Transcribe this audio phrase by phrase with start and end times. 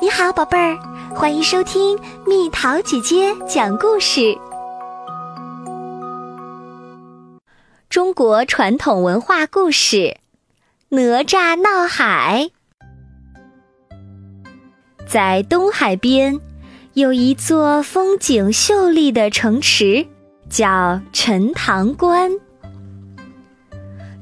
[0.00, 0.78] 你好，宝贝儿，
[1.12, 4.38] 欢迎收听蜜桃姐姐讲故事。
[7.90, 9.96] 中国传统文化故事
[10.90, 12.48] 《哪吒闹海》。
[15.08, 16.38] 在东海边，
[16.92, 20.06] 有一座风景秀丽的城池，
[20.48, 22.30] 叫陈塘关。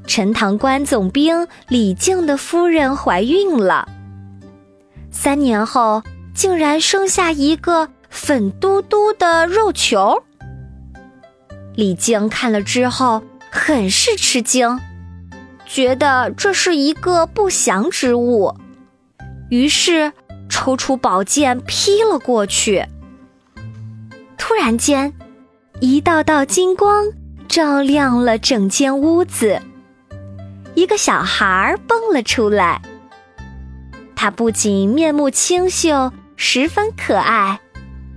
[0.06, 3.86] 陈塘关总兵李靖的夫人怀孕了。
[5.19, 6.03] 三年后，
[6.35, 10.23] 竟然生下一个粉嘟嘟的肉球。
[11.75, 14.79] 李靖看了之后，很是吃惊，
[15.64, 18.54] 觉得这是一个不祥之物，
[19.49, 20.13] 于是
[20.50, 22.87] 抽出宝剑劈了过去。
[24.37, 25.12] 突然间，
[25.81, 27.07] 一道道金光
[27.48, 29.61] 照亮了整间屋子，
[30.75, 32.81] 一个小孩蹦了出来。
[34.16, 37.61] 它不仅面目清秀，十分可爱，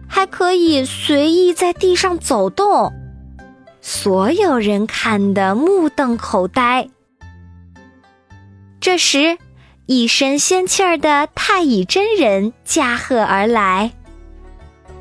[0.08, 2.92] 还可以随意在地上走动，
[3.82, 6.88] 所有人看得目瞪口呆。
[8.80, 9.38] 这时，
[9.86, 13.92] 一身仙气儿的太乙真人驾鹤而来，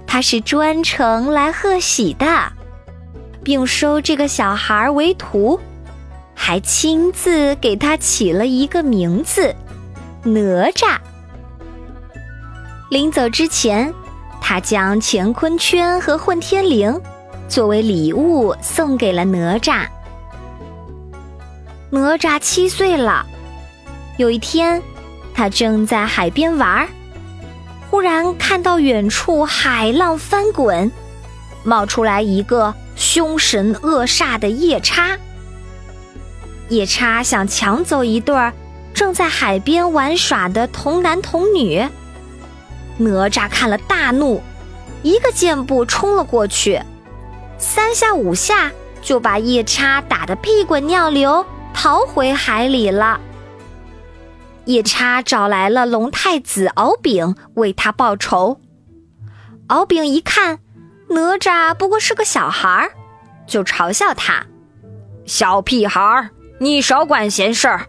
[0.05, 2.53] 他是专程来贺喜的，
[3.45, 5.61] 并收这个小孩为徒，
[6.35, 9.55] 还亲自给他起了一个名字。
[10.25, 10.99] 哪吒
[12.91, 13.93] 临走之前，
[14.41, 17.01] 他将乾坤圈和混天绫
[17.49, 19.87] 作为礼物送给了哪吒。
[21.91, 23.25] 哪吒七岁了，
[24.17, 24.83] 有一天，
[25.35, 26.89] 他正在海边玩儿，
[27.91, 30.91] 忽然看到远处海浪翻滚，
[31.63, 35.17] 冒出来一个凶神恶煞的夜叉。
[36.71, 38.53] 夜叉想抢走一对儿。
[38.95, 41.89] 正在海边玩耍的童男童女，
[42.97, 44.43] 哪吒看了大怒，
[45.03, 46.81] 一个箭步冲了过去，
[47.59, 53.21] 三下五下就把夜叉打得屁滚尿流，逃回海里了。
[54.65, 58.61] 夜叉找来了龙太子敖丙为他报仇，
[59.69, 60.59] 敖丙一看
[61.09, 62.91] 哪吒不过是个小孩儿，
[63.47, 64.45] 就嘲笑他
[65.25, 67.87] ：“小屁孩，你少管闲事儿。”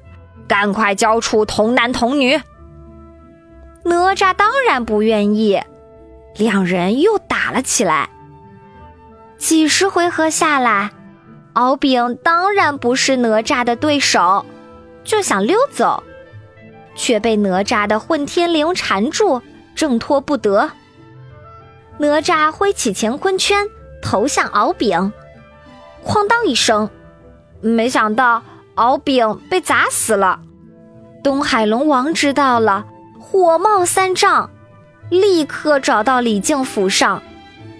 [0.49, 2.41] 赶快交出童男童女！
[3.83, 5.61] 哪吒当然不愿意，
[6.35, 8.09] 两人又打了起来。
[9.37, 10.89] 几十回合下来，
[11.53, 14.43] 敖丙当然不是哪吒的对手，
[15.03, 16.03] 就想溜走，
[16.95, 19.41] 却被哪吒的混天绫缠住，
[19.75, 20.71] 挣脱不得。
[21.99, 23.67] 哪吒挥起乾坤圈
[24.01, 25.13] 投向敖丙，
[26.03, 26.89] 哐当一声，
[27.61, 28.41] 没想到。
[28.79, 30.39] 敖丙被砸死了，
[31.21, 32.85] 东海龙王知道了，
[33.19, 34.49] 火冒三丈，
[35.09, 37.21] 立刻找到李靖府上，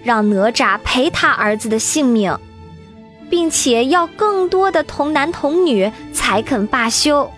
[0.04, 2.36] 让哪吒赔他儿子的性命，
[3.30, 7.30] 并且要更多的童男童女才肯罢休。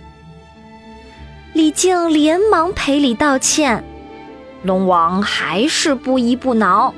[1.53, 3.85] 李靖连忙赔礼道歉，
[4.65, 6.93] 龙王还是不依不挠。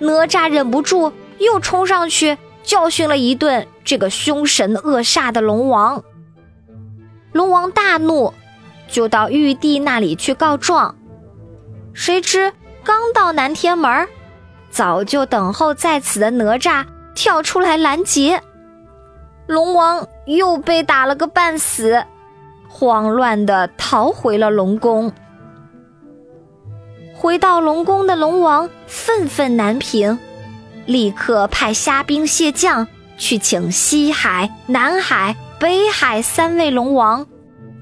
[0.00, 3.66] 哪吒忍不住又冲上去教训了一顿。
[3.84, 6.02] 这个凶神恶煞的龙王，
[7.32, 8.32] 龙王大怒，
[8.88, 10.96] 就到玉帝那里去告状。
[11.92, 12.50] 谁知
[12.82, 14.08] 刚到南天门，
[14.70, 18.40] 早就等候在此的哪吒跳出来拦截，
[19.46, 22.02] 龙王又被打了个半死，
[22.66, 25.12] 慌乱的逃回了龙宫。
[27.14, 30.18] 回到龙宫的龙王愤愤难平，
[30.86, 32.86] 立刻派虾兵蟹将。
[33.16, 37.24] 去请西海、南海、北海三位龙王，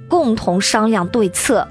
[0.07, 1.67] 共同商量对策。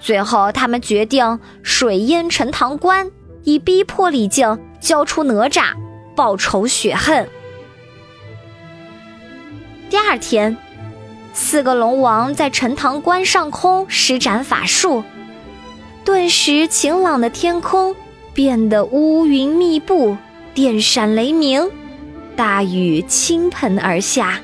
[0.00, 3.10] 最后，他们决定水淹陈塘关，
[3.42, 5.74] 以逼迫李靖交出哪吒，
[6.14, 7.28] 报仇雪恨。
[9.90, 10.56] 第二天，
[11.34, 15.02] 四个龙王在陈塘关上空施展法术，
[16.04, 17.96] 顿时晴朗的天空
[18.34, 20.16] 变得乌云密布，
[20.54, 21.70] 电闪雷鸣。
[22.34, 24.40] 大雨倾盆而下，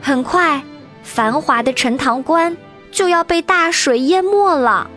[0.00, 0.62] 很快，
[1.02, 2.56] 繁华的陈塘关
[2.92, 4.88] 就要被大水淹没了。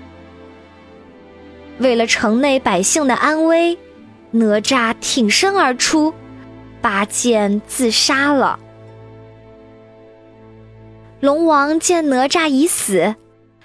[1.80, 3.76] 为了城内百姓的安危，
[4.30, 6.14] 哪吒挺身而出，
[6.80, 8.60] 拔剑自杀了。
[11.20, 13.16] 龙王见哪吒已死，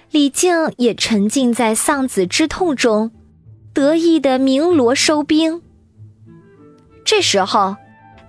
[0.09, 3.11] 李靖也沉浸在丧子之痛中，
[3.77, 5.61] 得意的鸣锣收兵。
[7.05, 7.75] 这时候，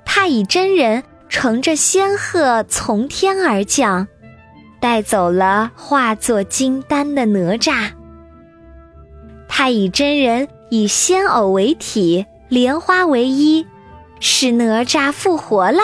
[0.04, 4.06] 太乙真人乘着仙鹤从天而降，
[4.78, 7.92] 带走了化作金丹的哪吒。
[9.48, 13.66] 太乙真人以仙藕为体，莲花为衣，
[14.20, 15.80] 使哪吒复活了。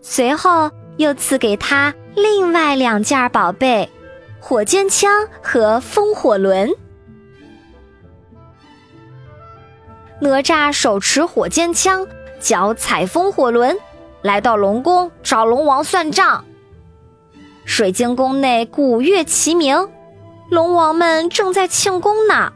[0.00, 3.90] 随后又赐给他另外两件宝贝：
[4.40, 6.72] 火箭枪和风火轮。
[10.22, 12.06] 哪吒手持火尖枪，
[12.38, 13.76] 脚踩风火轮，
[14.22, 16.44] 来到龙宫找龙王算账。
[17.64, 19.88] 水晶宫内鼓乐齐鸣。
[20.48, 22.52] 龙王们正在庆功呢，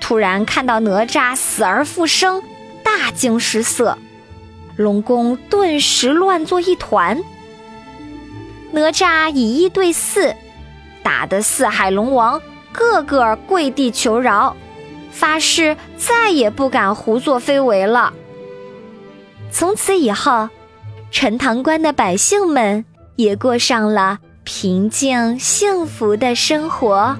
[0.00, 2.42] 突然看到哪吒死而复生，
[2.82, 3.98] 大惊失色，
[4.76, 7.22] 龙宫顿时乱作一团。
[8.70, 10.34] 哪吒以一对四，
[11.02, 12.40] 打得四海龙王
[12.72, 14.56] 个个跪地求饶，
[15.18, 18.12] 发誓再也不敢胡作非为了。
[19.50, 20.48] 从此以后，
[21.10, 22.84] 陈塘关的百姓们
[23.16, 24.18] 也过上了。
[24.44, 27.14] 平静幸福的生活。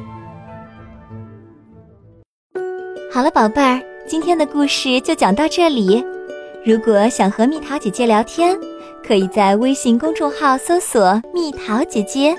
[3.12, 6.02] 好了，宝贝儿，今天的故事就讲到这里。
[6.64, 8.56] 如果想和蜜桃姐姐聊天，
[9.06, 12.34] 可以在微信公众号搜索“蜜桃姐姐”，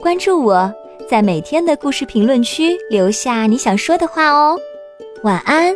[0.00, 0.72] 关注我，
[1.06, 4.58] 在每天的故事评论区留下你想说的话哦。
[5.24, 5.74] 晚安。